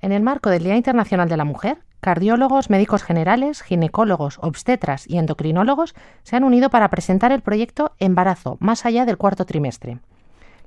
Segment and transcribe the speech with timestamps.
[0.00, 5.18] En el marco del Día Internacional de la Mujer, cardiólogos, médicos generales, ginecólogos, obstetras y
[5.18, 9.98] endocrinólogos se han unido para presentar el proyecto Embarazo más allá del cuarto trimestre.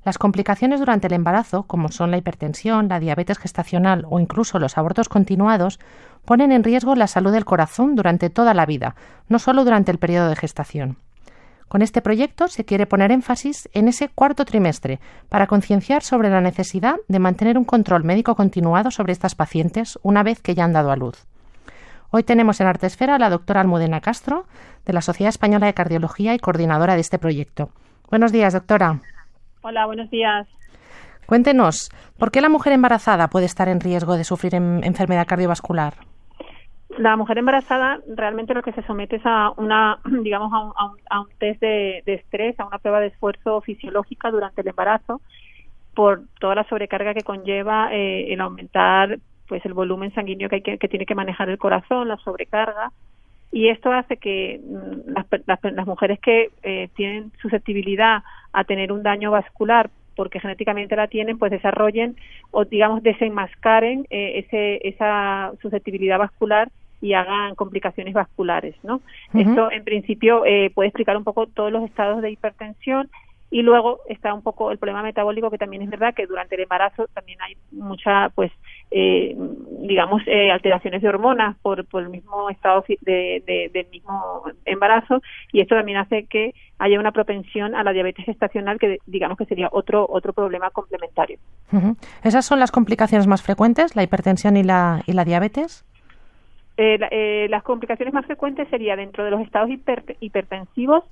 [0.04, 4.78] Las complicaciones durante el embarazo, como son la hipertensión, la diabetes gestacional o incluso los
[4.78, 5.80] abortos continuados,
[6.26, 8.96] ponen en riesgo la salud del corazón durante toda la vida,
[9.30, 10.98] no solo durante el periodo de gestación.
[11.72, 15.00] Con este proyecto se quiere poner énfasis en ese cuarto trimestre
[15.30, 20.22] para concienciar sobre la necesidad de mantener un control médico continuado sobre estas pacientes una
[20.22, 21.26] vez que ya han dado a luz.
[22.10, 24.48] Hoy tenemos en Artesfera a la doctora Almudena Castro,
[24.86, 27.70] de la Sociedad Española de Cardiología y coordinadora de este proyecto.
[28.10, 29.00] Buenos días, doctora.
[29.62, 30.50] Hola, buenos días.
[31.26, 35.94] Cuéntenos, ¿por qué la mujer embarazada puede estar en riesgo de sufrir enfermedad cardiovascular?
[37.02, 41.60] La mujer embarazada realmente lo que se somete es a una, digamos, a un, test
[41.60, 45.20] de, estrés, a una prueba de esfuerzo fisiológica durante el embarazo
[45.96, 50.62] por toda la sobrecarga que conlleva eh, el aumentar pues el volumen sanguíneo que, hay
[50.62, 52.92] que, tiene que manejar el corazón, la sobrecarga.
[53.52, 55.14] Y esto hace que mm,
[55.46, 61.38] las, mujeres que eh, tienen susceptibilidad a tener un daño vascular porque genéticamente la tienen,
[61.38, 62.16] pues desarrollen
[62.52, 66.70] o digamos desenmascaren eh, ese, esa susceptibilidad vascular
[67.02, 69.02] y hagan complicaciones vasculares, ¿no?
[69.34, 73.10] Esto en principio eh, puede explicar un poco todos los estados de hipertensión
[73.52, 76.62] y luego está un poco el problema metabólico que también es verdad que durante el
[76.62, 78.50] embarazo también hay mucha pues
[78.92, 79.36] eh,
[79.82, 85.60] digamos eh, alteraciones de hormonas por, por el mismo estado de, del mismo embarazo y
[85.60, 89.68] esto también hace que haya una propensión a la diabetes gestacional que digamos que sería
[89.72, 91.38] otro otro problema complementario.
[92.24, 95.86] Esas son las complicaciones más frecuentes la hipertensión y la y la diabetes
[96.78, 99.70] eh, eh, las complicaciones más frecuentes sería dentro de los estados
[100.20, 101.04] hipertensivos,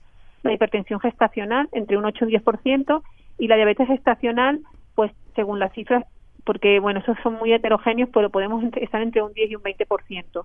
[0.44, 3.02] la hipertensión gestacional entre un 8 y un 10%
[3.38, 4.62] y la diabetes gestacional,
[4.96, 6.06] pues según las cifras,
[6.46, 10.44] porque bueno, esos son muy heterogéneos, pero podemos estar entre un 10 y un 20%.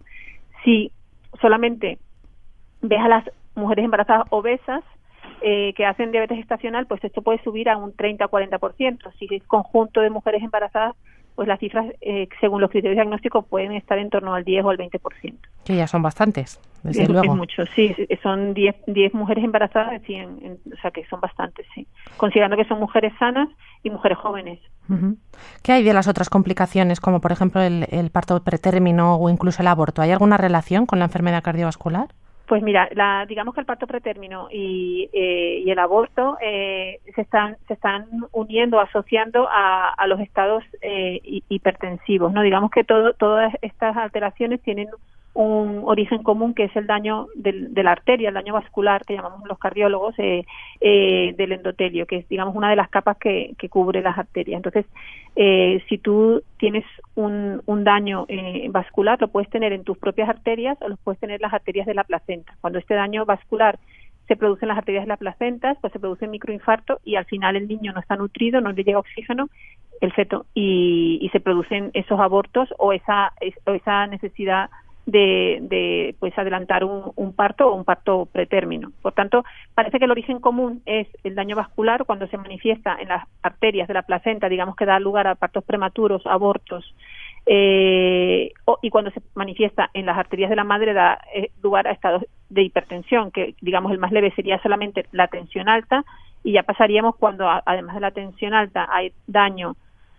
[0.64, 0.92] Si
[1.40, 1.98] solamente
[2.82, 4.82] ves a las mujeres embarazadas obesas
[5.40, 9.12] eh, que hacen diabetes gestacional, pues esto puede subir a un 30 o 40%.
[9.18, 10.96] Si es conjunto de mujeres embarazadas,
[11.34, 14.70] pues las cifras, eh, según los criterios diagnósticos, pueden estar en torno al 10 o
[14.70, 15.34] al 20%.
[15.64, 17.32] Que ya son bastantes, desde es, luego.
[17.32, 17.94] Es mucho, sí.
[18.22, 21.86] Son 10, 10 mujeres embarazadas, de 100, o sea que son bastantes, sí.
[22.16, 23.48] Considerando que son mujeres sanas
[23.82, 24.60] y mujeres jóvenes.
[25.62, 29.62] ¿Qué hay de las otras complicaciones, como por ejemplo el, el parto pretérmino o incluso
[29.62, 30.02] el aborto?
[30.02, 32.08] ¿Hay alguna relación con la enfermedad cardiovascular?
[32.46, 37.22] Pues mira, la, digamos que el parto pretérmino y, eh, y el aborto eh, se
[37.22, 43.14] están se están uniendo, asociando a, a los estados eh, hipertensivos, no digamos que todo,
[43.14, 44.88] todas estas alteraciones tienen
[45.34, 49.46] un origen común que es el daño de la arteria, el daño vascular que llamamos
[49.48, 50.46] los cardiólogos eh,
[50.80, 54.56] eh, del endotelio, que es digamos una de las capas que, que cubre las arterias.
[54.56, 54.86] Entonces,
[55.34, 56.84] eh, si tú tienes
[57.16, 61.18] un, un daño eh, vascular, lo puedes tener en tus propias arterias o lo puedes
[61.18, 62.54] tener en las arterias de la placenta.
[62.60, 63.78] Cuando este daño vascular
[64.28, 67.56] se produce en las arterias de la placenta, pues se produce microinfarto y al final
[67.56, 69.48] el niño no está nutrido, no le llega oxígeno,
[70.00, 73.32] el feto, y, y se producen esos abortos o esa,
[73.66, 74.70] o esa necesidad
[75.06, 78.92] de, de pues adelantar un, parto o un parto pretérmino.
[79.02, 79.44] Por tanto,
[79.74, 83.88] parece que el origen común es el daño vascular cuando se manifiesta en las arterias
[83.88, 86.94] de la placenta, digamos que da lugar a partos prematuros, abortos,
[87.46, 91.92] eh, y cuando se manifiesta en las arterias de la madre da eh, lugar a
[91.92, 96.04] estados de hipertensión, que digamos el más leve sería solamente la tensión alta,
[96.42, 99.76] y ya pasaríamos cuando además de la tensión alta hay daño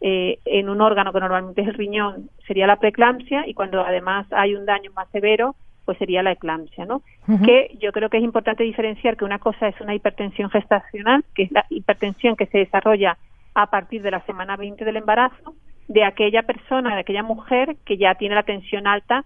[0.08, 4.28] eh, en un órgano que normalmente es el riñón sería la preeclampsia y cuando además
[4.32, 7.02] hay un daño más severo pues sería la eclampsia, ¿no?
[7.44, 11.44] Que yo creo que es importante diferenciar que una cosa es una hipertensión gestacional, que
[11.44, 13.18] es la hipertensión que se desarrolla
[13.56, 15.56] a partir de la semana 20 del embarazo,
[15.88, 19.26] de aquella persona, de aquella mujer que ya tiene la tensión alta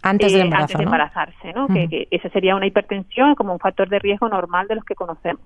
[0.00, 1.66] antes, de, eh, embarazarse, ¿no?
[1.66, 4.94] que, que esa sería una hipertensión como un factor de riesgo normal de los que
[4.94, 5.42] conocemos.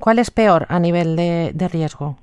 [0.00, 2.16] ¿Cuál es peor a nivel de, de riesgo?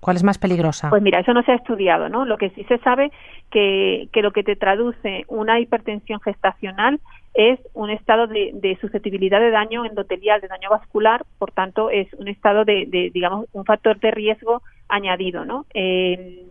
[0.00, 0.88] ¿Cuál es más peligrosa?
[0.88, 2.24] Pues mira, eso no se ha estudiado, ¿no?
[2.24, 3.12] Lo que sí se sabe
[3.50, 7.00] que, que lo que te traduce una hipertensión gestacional
[7.34, 12.12] es un estado de, de, susceptibilidad de daño endotelial, de daño vascular, por tanto es
[12.14, 15.66] un estado de, de digamos, un factor de riesgo añadido, ¿no?
[15.74, 16.46] Eh,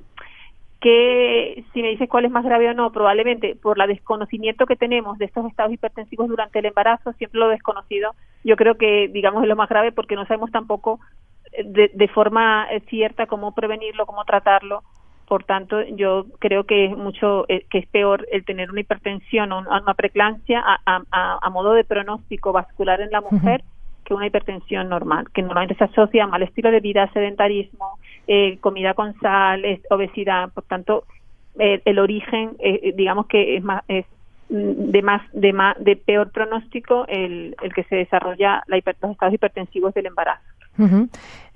[0.80, 4.78] que si me dices cuál es más grave o no, probablemente por la desconocimiento que
[4.78, 8.16] tenemos de estos estados hipertensivos durante el embarazo, siempre lo desconocido,
[8.46, 11.00] yo creo que digamos es lo más grave porque no sabemos tampoco
[11.64, 14.84] de, forma eh, cierta cómo prevenirlo, cómo tratarlo.
[15.28, 19.52] Por tanto, yo creo que es mucho eh, que es peor el tener una hipertensión
[19.52, 21.04] o una, preeclampsia a,
[21.42, 23.64] a, modo de pronóstico vascular en la mujer
[24.04, 28.58] que una hipertensión normal, que normalmente se asocia a mal estilo de vida, sedentarismo, eh,
[28.60, 30.50] comida con sal, obesidad.
[30.52, 31.04] Por tanto,
[31.60, 34.06] el, origen, eh, digamos que es más es
[34.50, 39.34] de más de más de peor pronóstico el, el que se desarrolla la los estados
[39.34, 40.44] hipertensivos del embarazo.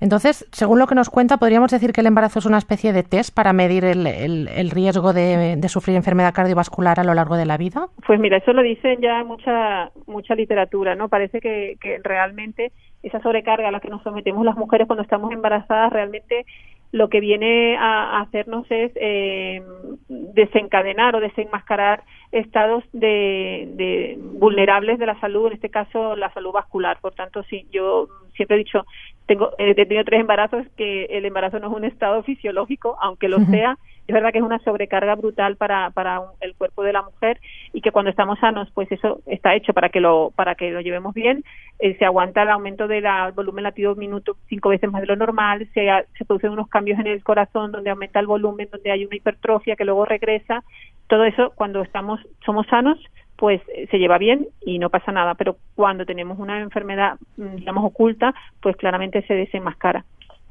[0.00, 3.02] Entonces, según lo que nos cuenta, podríamos decir que el embarazo es una especie de
[3.02, 7.56] test para medir el, el, riesgo de, sufrir enfermedad cardiovascular a lo largo de la
[7.56, 7.86] vida.
[8.06, 11.08] Pues mira, eso lo dicen ya mucha mucha literatura, ¿no?
[11.08, 12.72] Parece que, que realmente
[13.02, 16.46] esa sobrecarga a la que nos sometemos las mujeres cuando estamos embarazadas realmente
[16.94, 19.60] lo que viene a, hacernos es eh,
[20.08, 27.00] desencadenar o desenmascarar estados de, vulnerables de la salud, en este caso la salud vascular.
[27.00, 28.06] Por tanto, sí, yo
[28.36, 28.86] siempre he dicho,
[29.26, 33.40] tengo, he tenido tres embarazos, que el embarazo no es un estado fisiológico, aunque lo
[33.46, 37.40] sea, es verdad que es una sobrecarga brutal para, para el cuerpo de la mujer
[37.72, 40.82] y que cuando estamos sanos, pues eso está hecho para que lo, para que lo
[40.82, 41.42] llevemos bien.
[41.78, 45.66] Eh, se aguanta el aumento del volumen latido minuto cinco veces más de lo normal,
[45.72, 45.88] se,
[46.18, 49.74] se producen unos cambios en el corazón donde aumenta el volumen, donde hay una hipertrofia
[49.74, 50.62] que luego regresa.
[51.06, 52.98] Todo eso cuando estamos, somos sanos,
[53.44, 57.56] pues eh, se lleva bien y no pasa nada, pero cuando tenemos una enfermedad, mm,
[57.56, 60.02] digamos, oculta, pues claramente se desenmascara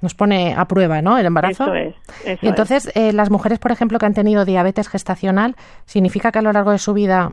[0.02, 1.18] nos pone a prueba, ¿no?
[1.18, 1.74] El embarazo.
[1.74, 1.96] Eso
[2.26, 2.44] es.
[2.44, 5.56] y entonces, eh, las mujeres, por ejemplo, que han tenido diabetes gestacional,
[5.86, 7.32] ¿significa que a lo largo de su vida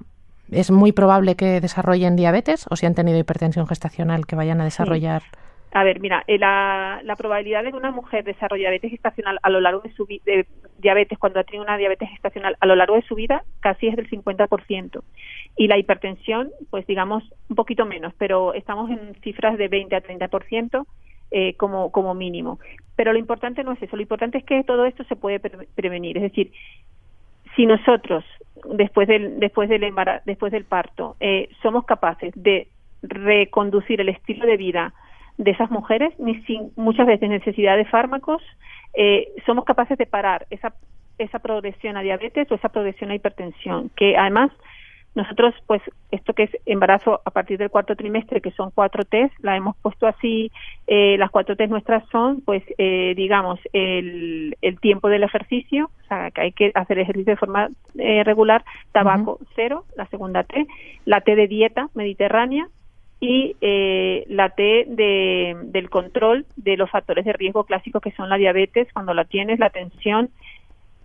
[0.50, 4.64] es muy probable que desarrollen diabetes o si han tenido hipertensión gestacional que vayan a
[4.64, 5.24] desarrollar?
[5.72, 9.50] A ver, mira, eh, la, la, probabilidad de que una mujer desarrolle diabetes gestacional a
[9.50, 10.25] lo largo de su vida,
[10.78, 13.96] diabetes cuando ha tenido una diabetes gestacional a lo largo de su vida casi es
[13.96, 15.02] del 50%.
[15.56, 20.02] Y la hipertensión, pues digamos un poquito menos, pero estamos en cifras de 20 a
[20.02, 20.87] 30%
[21.31, 22.58] eh, como, mínimo.
[22.96, 26.17] Pero lo importante no es eso, lo importante es que todo esto se puede prevenir.
[26.17, 26.50] Es decir,
[27.55, 28.25] si nosotros,
[28.75, 29.94] después del, después del,
[30.25, 32.67] después del parto, eh, somos capaces de
[33.02, 34.93] reconducir el estilo de vida
[35.40, 38.42] de esas mujeres, ni sin muchas veces necesidad de fármacos,
[38.92, 40.75] eh, somos capaces de parar esa,
[41.16, 44.50] esa progresión a diabetes o esa progresión a hipertensión, que además
[45.14, 45.82] nosotros, pues,
[46.12, 49.76] esto que es embarazo a partir del cuarto trimestre, que son cuatro test, la hemos
[49.78, 50.52] puesto así,
[50.87, 56.06] eh, las cuatro test nuestras son, pues, eh, digamos, el, el, tiempo del ejercicio, o
[56.06, 60.66] sea, que hay que hacer ejercicio de forma eh, regular, tabaco cero, la segunda T,
[61.06, 62.69] la T de dieta mediterránea
[63.20, 68.31] y eh, la T de, del control de los factores de riesgo clásicos que son
[68.31, 70.31] la diabetes, cuando la tienes, la tensión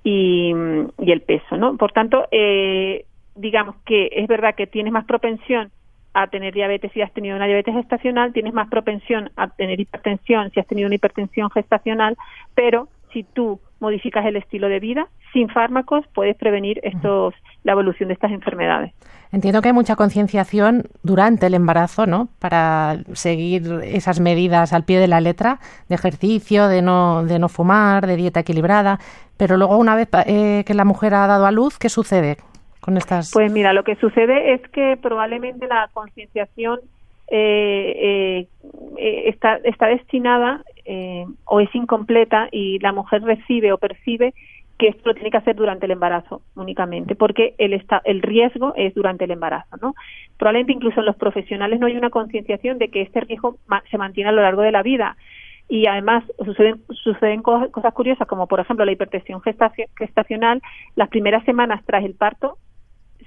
[0.03, 0.53] y,
[0.99, 1.75] y el peso, ¿no?
[1.75, 5.71] Por tanto, eh, digamos que es verdad que tienes más propensión
[6.13, 10.49] a tener diabetes si has tenido una diabetes gestacional, tienes más propensión a tener hipertensión
[10.51, 12.15] si has tenido una hipertensión gestacional,
[12.55, 17.33] pero si tú modificas el estilo de vida sin fármacos puedes prevenir estos
[17.65, 18.93] la evolución de estas enfermedades.
[19.33, 22.29] Entiendo que hay mucha concienciación durante el embarazo, ¿no?
[22.39, 25.59] Para seguir esas medidas al pie de la letra
[25.89, 28.99] de ejercicio, de no de no fumar, de dieta equilibrada,
[29.35, 32.37] pero luego una vez eh, que la mujer ha dado a luz, ¿qué sucede?
[33.33, 36.79] Pues mira, lo que sucede es que probablemente la concienciación
[37.27, 38.47] eh,
[38.97, 44.35] eh, está, está destinada eh, o es incompleta y la mujer recibe o percibe
[44.77, 48.93] que esto lo tiene que hacer durante el embarazo únicamente, porque el, el riesgo es
[48.93, 49.95] durante el embarazo, ¿no?
[50.37, 53.57] Probablemente incluso en los profesionales no hay una concienciación de que este riesgo
[53.89, 55.15] se mantiene a lo largo de la vida
[55.69, 60.61] y además suceden, suceden cosas, curiosas como por ejemplo la hipertensión gestacional
[60.95, 62.57] las primeras semanas tras el parto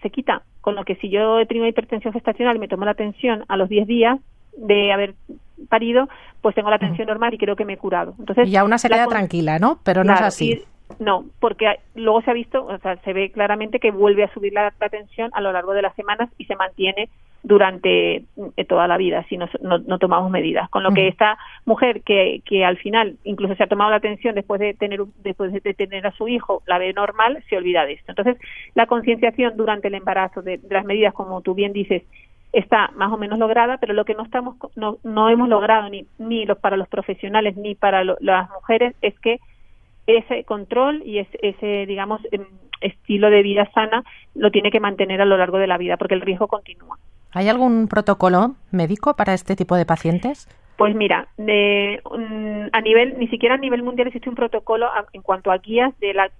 [0.02, 0.42] se quita.
[0.60, 3.56] Con lo que si yo he tenido hipertensión gestacional y me tomo la tensión a
[3.56, 4.20] los 10 días
[4.56, 5.14] de haber
[5.68, 6.08] parido,
[6.40, 8.14] pues tengo la tensión normal y creo que me he curado.
[8.18, 9.78] Entonces, y ya una se queda tranquila, ¿no?
[9.82, 10.62] Pero no es así.
[10.98, 14.52] No, porque luego se ha visto, o sea, se ve claramente que vuelve a subir
[14.52, 17.08] la, tensión a lo largo de las semanas y se mantiene
[17.44, 20.68] durante eh, toda la vida si no, no, tomamos medidas.
[20.70, 24.34] Con lo que esta mujer que, que al final incluso se ha tomado la atención
[24.34, 27.92] después de tener después de tener a su hijo la ve normal, se olvida de
[27.92, 28.10] esto.
[28.10, 28.36] Entonces,
[28.74, 32.02] la concienciación durante el embarazo de, las medidas, como tú bien dices,
[32.52, 36.06] está más o menos lograda, pero lo que no estamos no, no hemos logrado ni
[36.18, 39.38] ni los para los profesionales ni para las mujeres es que
[40.08, 42.46] ese control y ese, ese digamos em,
[42.80, 44.02] estilo de vida sana
[44.34, 46.96] lo tiene que mantener a lo largo de la vida porque el riesgo continúa.
[47.32, 50.48] ¿Hay algún protocolo médico para este tipo de pacientes?
[50.78, 52.00] Pues mira, de,
[52.72, 56.14] a nivel, ni siquiera a nivel mundial existe un protocolo en cuanto a guías de
[56.14, 56.30] la,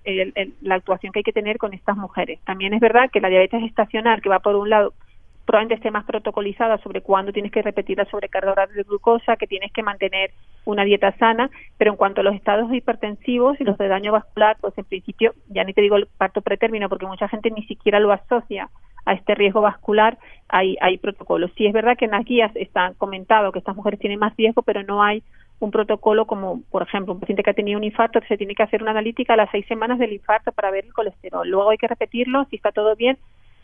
[0.62, 2.38] la actuación que hay que tener con estas mujeres.
[2.44, 4.94] También es verdad que la diabetes estacional, que va por un lado
[5.48, 9.46] probablemente esté más protocolizada sobre cuándo tienes que repetir la sobrecarga oral de glucosa, que
[9.46, 10.30] tienes que mantener
[10.66, 14.58] una dieta sana, pero en cuanto a los estados hipertensivos y los de daño vascular,
[14.60, 17.98] pues en principio, ya ni te digo el parto pretérmino, porque mucha gente ni siquiera
[17.98, 18.68] lo asocia
[19.06, 20.18] a este riesgo vascular,
[20.50, 21.50] hay, hay protocolos.
[21.56, 24.60] Sí es verdad que en las guías está comentado que estas mujeres tienen más riesgo,
[24.60, 25.22] pero no hay
[25.60, 28.64] un protocolo como, por ejemplo, un paciente que ha tenido un infarto, se tiene que
[28.64, 31.48] hacer una analítica a las seis semanas del infarto para ver el colesterol.
[31.48, 33.16] Luego hay que repetirlo, si está todo bien,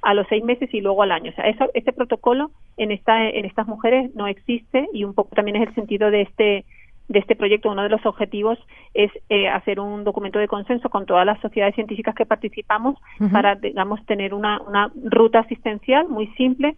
[0.05, 1.31] a los seis meses y luego al año.
[1.31, 5.35] O sea, eso, este protocolo en, esta, en estas mujeres no existe y un poco
[5.35, 6.65] también es el sentido de este
[7.07, 8.59] de este proyecto, uno de los objetivos
[8.95, 12.97] es eh, hacer un documento de consenso con todas las sociedades científicas que participamos
[13.31, 16.75] para, digamos, tener una, una ruta asistencial muy simple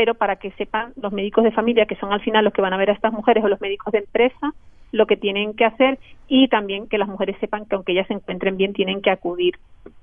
[0.00, 2.72] pero para que sepan los médicos de familia, que son al final los que van
[2.72, 4.54] a ver a estas mujeres, o los médicos de empresa,
[4.92, 8.14] lo que tienen que hacer y también que las mujeres sepan que aunque ellas se
[8.14, 9.54] encuentren bien, tienen que acudir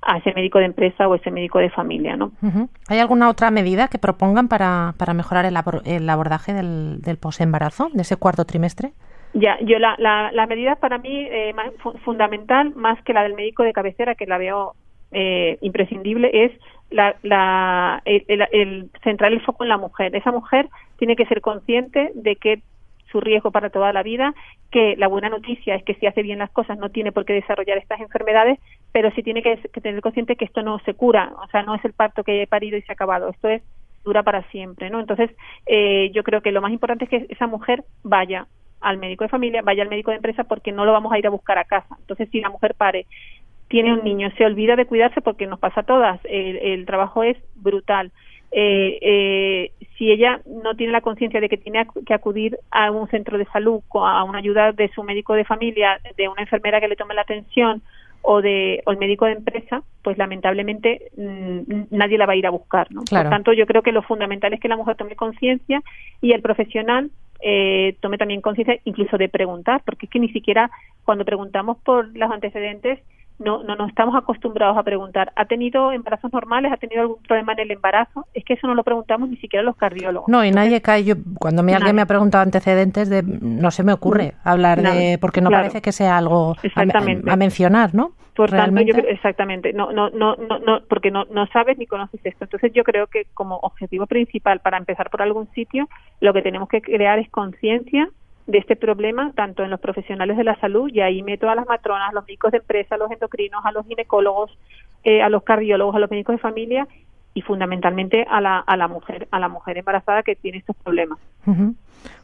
[0.02, 2.32] a ese médico de empresa o ese médico de familia, ¿no?
[2.88, 7.88] ¿Hay alguna otra medida que propongan para, para mejorar el, el abordaje del, del posembarazo,
[7.92, 8.92] de ese cuarto trimestre?
[9.34, 11.54] Ya, yo la, la, la medida para mí eh,
[12.04, 14.74] fundamental, más que la del médico de cabecera, que la veo
[15.12, 16.52] eh, imprescindible, es
[16.90, 20.16] la, la, el, centrar el foco en la mujer.
[20.16, 20.68] Esa mujer
[20.98, 22.62] tiene que ser consciente de que
[23.10, 24.34] su riesgo para toda la vida,
[24.70, 27.32] que la buena noticia es que si hace bien las cosas no tiene por qué
[27.32, 28.58] desarrollar estas enfermedades,
[28.92, 31.84] pero sí tiene que, tener consciente que esto no se cura, o sea, no es
[31.84, 33.62] el parto que he parido y se ha acabado, esto es
[34.04, 35.00] dura para siempre, ¿no?
[35.00, 35.30] Entonces,
[35.66, 38.46] eh, yo creo que lo más importante es que esa mujer vaya
[38.80, 41.26] al médico de familia, vaya al médico de empresa porque no lo vamos a ir
[41.26, 41.96] a buscar a casa.
[41.98, 43.06] Entonces, si la mujer pare
[43.68, 47.36] tiene un niño, se olvida de cuidarse porque nos pasa a todas, el, trabajo es
[47.54, 48.12] brutal.
[48.50, 53.08] Eh, eh, si ella no tiene la conciencia de que tiene que acudir a un
[53.08, 56.88] centro de salud, a una ayuda de su médico de familia, de una enfermera que
[56.88, 57.82] le tome la atención
[58.22, 62.46] o de o el médico de empresa, pues lamentablemente mm, nadie la va a ir
[62.46, 62.90] a buscar.
[62.90, 63.02] ¿no?
[63.04, 65.82] Por tanto, yo creo que lo fundamental es que la mujer tome conciencia
[66.20, 70.70] y el profesional eh, tome también conciencia incluso de preguntar, porque es que ni siquiera
[71.04, 73.00] cuando preguntamos por los antecedentes
[73.38, 76.72] no, no, no estamos acostumbrados a preguntar, ¿ha tenido embarazos normales?
[76.72, 78.26] ¿Ha tenido algún problema en el embarazo?
[78.34, 80.28] Es que eso no lo preguntamos ni siquiera los cardiólogos.
[80.28, 81.04] No, y nadie cae.
[81.04, 85.18] Yo, cuando me, alguien me ha preguntado antecedentes, de, no se me ocurre hablar de.
[85.20, 88.12] porque no parece que sea algo a, mencionar, ¿no?
[88.34, 92.44] Por tanto, yo exactamente, no, no, no, no, porque no, no sabes ni conoces esto.
[92.44, 95.88] Entonces, yo creo que como objetivo principal para empezar por algún sitio,
[96.20, 98.08] lo que tenemos que crear es conciencia
[98.48, 101.66] de este problema, tanto en los profesionales de la salud, y ahí meto a las
[101.66, 104.58] matronas, a los médicos de empresa, a los endocrinos, a los ginecólogos,
[105.04, 106.88] eh, a los cardiólogos, a los médicos de familia
[107.34, 111.18] y fundamentalmente a la, a la mujer, a la mujer embarazada que tiene estos problemas.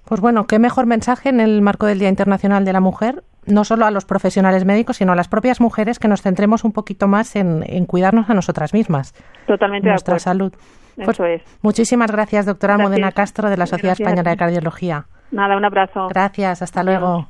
[0.07, 3.64] Pues bueno, qué mejor mensaje en el marco del Día Internacional de la Mujer, no
[3.64, 7.07] solo a los profesionales médicos, sino a las propias mujeres, que nos centremos un poquito
[7.07, 9.12] más en, en cuidarnos a nosotras mismas.
[9.47, 10.54] Totalmente Nuestra salud.
[10.97, 11.43] Pues Eso es.
[11.61, 15.07] Muchísimas gracias, doctora Modena Castro, de la Sociedad Española de Cardiología.
[15.35, 16.09] Nada, un abrazo.
[16.09, 17.26] Gracias, hasta luego.